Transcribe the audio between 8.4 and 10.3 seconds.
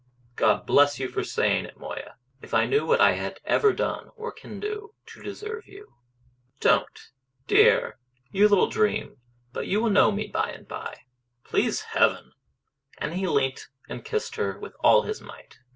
little dream... but you will know me